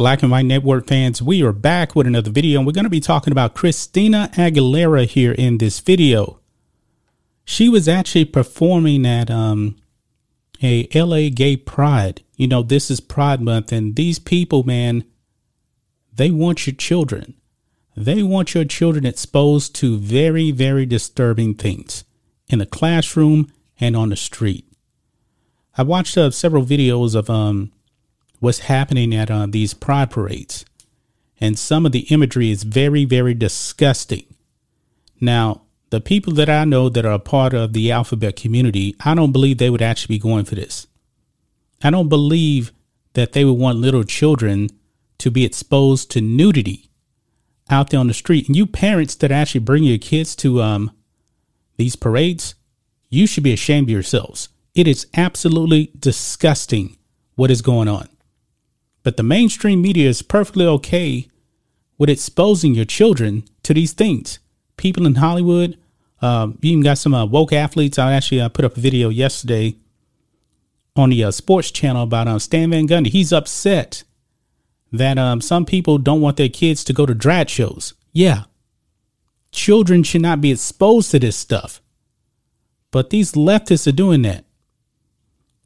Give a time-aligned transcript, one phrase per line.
[0.00, 2.88] Black and White Network fans, we are back with another video, and we're going to
[2.88, 6.40] be talking about Christina Aguilera here in this video.
[7.44, 9.76] She was actually performing at um,
[10.62, 12.22] a LA Gay Pride.
[12.36, 15.04] You know, this is Pride Month, and these people, man,
[16.10, 17.34] they want your children.
[17.94, 22.04] They want your children exposed to very, very disturbing things
[22.48, 24.66] in the classroom and on the street.
[25.76, 27.72] I watched uh, several videos of um,
[28.40, 30.64] what's happening at uh, these pride parades.
[31.40, 34.24] And some of the imagery is very, very disgusting.
[35.20, 39.14] Now, the people that I know that are a part of the alphabet community, I
[39.14, 40.86] don't believe they would actually be going for this.
[41.82, 42.72] I don't believe
[43.14, 44.68] that they would want little children
[45.18, 46.90] to be exposed to nudity
[47.68, 48.46] out there on the street.
[48.46, 50.90] And you parents that actually bring your kids to um,
[51.76, 52.54] these parades,
[53.08, 54.48] you should be ashamed of yourselves.
[54.74, 56.96] It is absolutely disgusting
[57.34, 58.08] what is going on.
[59.02, 61.28] But the mainstream media is perfectly okay
[61.98, 64.38] with exposing your children to these things.
[64.76, 65.78] People in Hollywood,
[66.22, 67.98] um, you even got some uh, woke athletes.
[67.98, 69.76] I actually uh, put up a video yesterday
[70.96, 73.08] on the uh, sports channel about uh, Stan Van Gundy.
[73.08, 74.04] He's upset
[74.92, 77.94] that um, some people don't want their kids to go to drag shows.
[78.12, 78.44] Yeah,
[79.52, 81.80] children should not be exposed to this stuff.
[82.90, 84.44] But these leftists are doing that.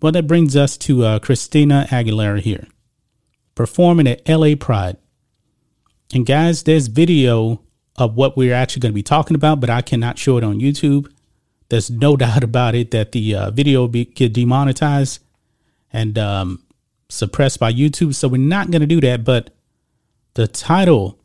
[0.00, 2.66] Well, that brings us to uh, Christina Aguilera here
[3.60, 4.96] performing at LA Pride.
[6.14, 7.60] And guys, there's video
[7.96, 10.60] of what we're actually going to be talking about, but I cannot show it on
[10.60, 11.12] YouTube.
[11.68, 15.22] There's no doubt about it that the uh, video will be, get demonetized
[15.92, 16.62] and um,
[17.10, 18.14] suppressed by YouTube.
[18.14, 19.24] So we're not going to do that.
[19.24, 19.50] But
[20.32, 21.18] the title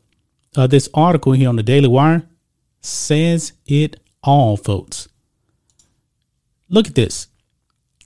[0.54, 2.28] of this article here on the Daily Wire
[2.82, 5.08] says it all, folks.
[6.68, 7.28] Look at this.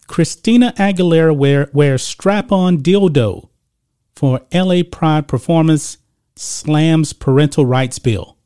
[0.06, 3.49] Christina Aguilera wear, wears strap on dildo
[4.14, 5.98] for LA Pride performance
[6.36, 8.36] slams parental rights bill.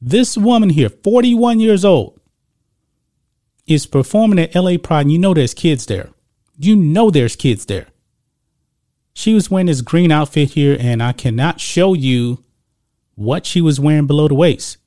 [0.00, 2.20] This woman here, 41 years old,
[3.66, 5.02] is performing at LA Pride.
[5.02, 6.10] And you know there's kids there.
[6.56, 7.88] You know there's kids there.
[9.12, 12.44] She was wearing this green outfit here, and I cannot show you
[13.14, 14.78] what she was wearing below the waist.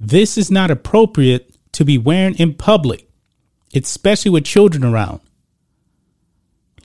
[0.00, 3.08] This is not appropriate to be wearing in public,
[3.74, 5.20] especially with children around.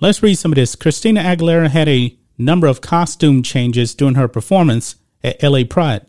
[0.01, 0.75] Let's read some of this.
[0.75, 6.07] Christina Aguilera had a number of costume changes during her performance at LA Pride,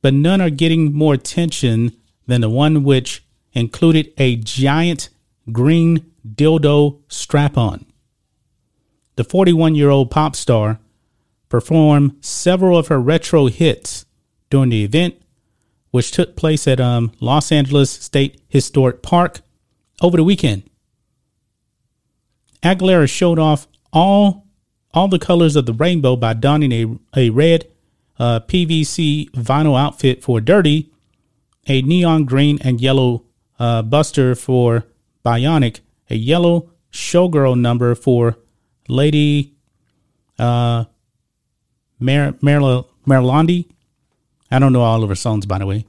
[0.00, 1.90] but none are getting more attention
[2.28, 5.08] than the one which included a giant
[5.50, 7.84] green dildo strap on.
[9.16, 10.78] The 41 year old pop star
[11.48, 14.06] performed several of her retro hits
[14.50, 15.20] during the event,
[15.90, 19.40] which took place at um, Los Angeles State Historic Park
[20.00, 20.70] over the weekend.
[22.64, 24.46] Aguilera showed off all
[24.92, 26.86] all the colors of the rainbow by donning a,
[27.16, 27.66] a red
[28.18, 30.92] uh, PVC vinyl outfit for Dirty,
[31.66, 33.24] a neon green and yellow
[33.58, 34.84] uh, buster for
[35.24, 38.38] Bionic, a yellow showgirl number for
[38.88, 39.54] Lady
[40.38, 40.84] uh,
[41.98, 42.84] Mar- Mar-.
[44.50, 45.86] I don't know all of her songs, by the way.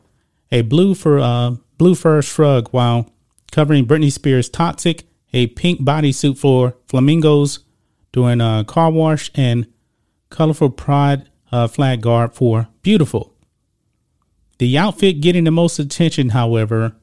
[0.52, 3.12] A blue for uh, blue fur shrug while
[3.52, 5.04] covering Britney Spears' "Toxic,"
[5.36, 7.60] a pink bodysuit for flamingos
[8.14, 9.68] during a car wash, and
[10.30, 13.34] colorful pride uh, flag garb for beautiful.
[14.58, 16.96] The outfit getting the most attention, however,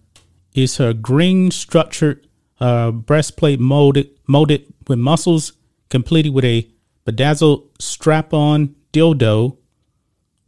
[0.55, 2.27] is her green structured
[2.59, 5.53] uh, breastplate molded molded with muscles,
[5.91, 6.67] completed with a
[7.05, 9.59] bedazzled strap-on dildo.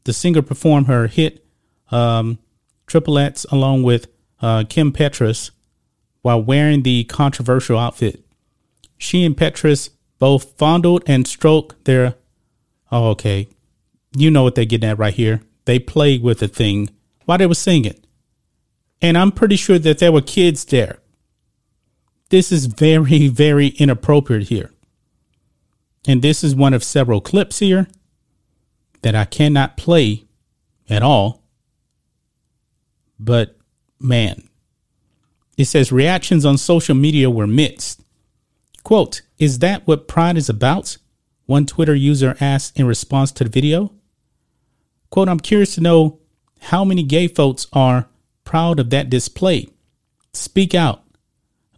[0.05, 1.45] The singer performed her hit
[1.91, 2.39] um,
[2.87, 4.07] triplets along with
[4.41, 5.51] uh, Kim Petras
[6.25, 8.25] while wearing the controversial outfit.
[8.97, 12.15] She and Petras both fondled and stroked their.
[12.91, 13.47] Oh, okay.
[14.17, 15.43] You know what they're getting at right here.
[15.67, 16.89] They played with the thing
[17.27, 18.03] while they were singing.
[19.03, 20.99] And I'm pretty sure that there were kids there.
[22.31, 24.71] This is very, very inappropriate here.
[26.09, 27.87] And this is one of several clips here
[29.03, 30.25] that I cannot play
[30.89, 31.43] at all.
[33.19, 33.59] But
[34.01, 34.49] man,
[35.57, 38.03] It says reactions on social media were mixed.
[38.83, 40.97] Quote, Is that what Pride is about?
[41.47, 43.93] One Twitter user asked in response to the video.
[45.11, 46.21] Quote, I'm curious to know
[46.61, 48.09] how many gay folks are
[48.45, 49.69] proud of that display.
[50.33, 51.03] Speak out.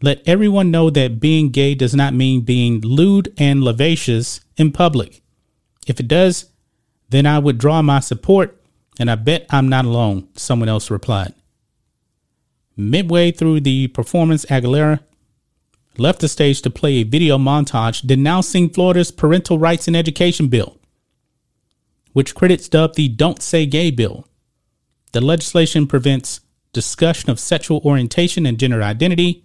[0.03, 5.23] Let everyone know that being gay does not mean being lewd and lascivious in public.
[5.87, 6.51] If it does,
[7.09, 8.61] then I withdraw my support,
[8.99, 11.35] and I bet I'm not alone, someone else replied.
[12.77, 15.01] Midway through the performance, Aguilera
[15.97, 20.79] left the stage to play a video montage denouncing Florida's parental rights and education bill,
[22.13, 24.29] which critics dubbed the Don't Say Gay bill.
[25.13, 26.41] The legislation prevents
[26.75, 29.45] discussion of sexual orientation and gender identity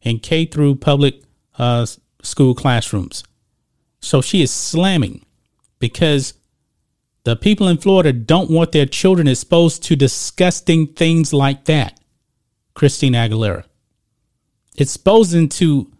[0.00, 1.22] in K through public
[1.58, 1.84] uh,
[2.22, 3.22] school classrooms.
[4.00, 5.26] So she is slamming
[5.78, 6.32] because
[7.24, 12.00] the people in Florida don't want their children exposed to disgusting things like that.
[12.74, 13.64] Christina Aguilera.
[14.76, 15.92] Exposing to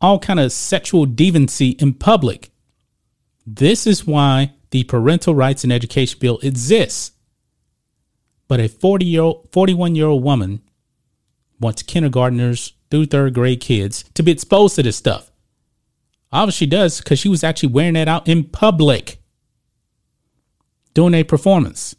[0.00, 2.50] all kind of sexual deviancy in public.
[3.46, 7.12] This is why the parental rights and education bill exists.
[8.48, 10.62] But a 40 year old, 41 year old woman
[11.60, 15.30] wants kindergartners through third grade kids to be exposed to this stuff.
[16.32, 19.18] Obviously, she does because she was actually wearing that out in public
[20.94, 21.94] doing a performance.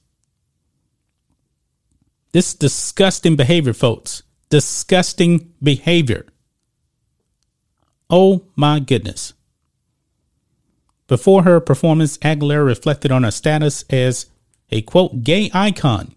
[2.31, 4.23] This disgusting behavior, folks.
[4.49, 6.25] Disgusting behavior.
[8.09, 9.33] Oh my goodness.
[11.07, 14.27] Before her performance, Aguilera reflected on her status as
[14.69, 16.15] a quote, gay icon.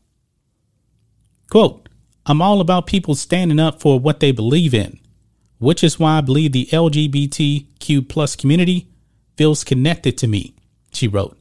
[1.50, 1.88] Quote,
[2.26, 5.00] I'm all about people standing up for what they believe in,
[5.58, 8.88] which is why I believe the LGBTQ plus community
[9.36, 10.54] feels connected to me,
[10.92, 11.36] she wrote.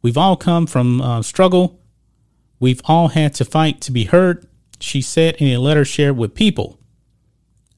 [0.00, 1.78] We've all come from uh, struggle
[2.66, 4.44] We've all had to fight to be heard,
[4.80, 6.80] she said in a letter shared with People.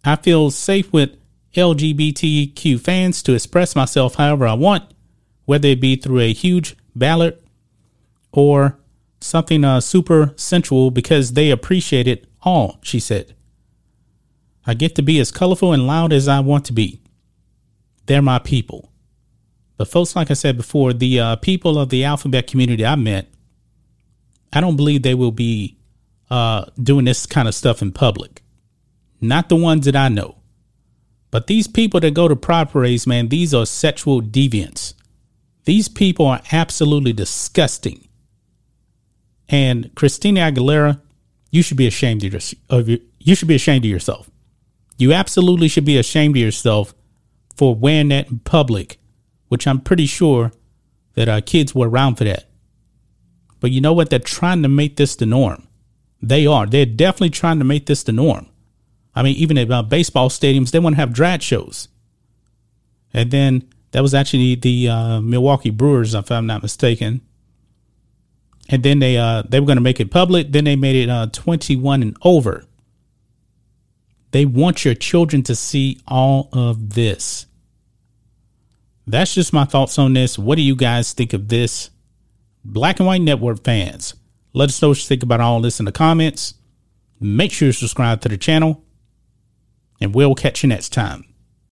[0.03, 1.15] I feel safe with
[1.55, 4.95] LGBTQ fans to express myself however I want,
[5.45, 7.45] whether it be through a huge ballot
[8.33, 8.79] or
[9.21, 13.35] something uh, super sensual because they appreciate it all, she said.
[14.67, 17.03] I get to be as colorful and loud as I want to be.
[18.07, 18.91] They're my people.
[19.77, 23.29] But, folks, like I said before, the uh, people of the alphabet community I met
[24.53, 25.77] I don't believe they will be
[26.31, 28.43] uh, doing this kind of stuff in public.
[29.21, 30.37] Not the ones that I know.
[31.31, 34.95] But these people that go to pride parades, man, these are sexual deviants.
[35.65, 38.09] These people are absolutely disgusting.
[39.49, 41.01] And Christina Aguilera,
[41.51, 44.31] you should be ashamed of, your, of your, you should be ashamed of yourself.
[44.97, 46.95] You absolutely should be ashamed of yourself
[47.57, 48.99] for wearing that in public,
[49.49, 50.53] which I'm pretty sure
[51.15, 52.48] that our kids were around for that.
[53.61, 54.11] But you know what?
[54.11, 55.67] They're trying to make this the norm.
[56.23, 56.67] They are.
[56.67, 58.49] They're definitely trying to make this the norm.
[59.15, 61.89] I mean, even at uh, baseball stadiums, they want to have drag shows.
[63.13, 67.23] And then that was actually the uh, Milwaukee Brewers, if I'm not mistaken.
[68.69, 70.53] And then they uh, they were going to make it public.
[70.53, 72.65] Then they made it uh, 21 and over.
[74.31, 77.47] They want your children to see all of this.
[79.07, 80.39] That's just my thoughts on this.
[80.39, 81.89] What do you guys think of this?
[82.71, 84.15] Black and White Network fans,
[84.53, 86.53] let us know what you think about all this in the comments.
[87.19, 88.85] Make sure you subscribe to the channel,
[90.03, 91.25] and we'll catch you next time.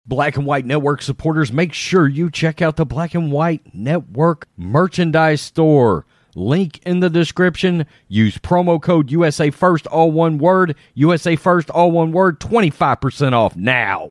[0.07, 4.47] Black and White Network supporters, make sure you check out the Black and White Network
[4.57, 6.07] merchandise store.
[6.37, 7.87] Link in the description.
[8.07, 10.77] Use promo code USA First, all one word.
[10.95, 12.39] USA First, all one word.
[12.39, 14.11] 25% off now.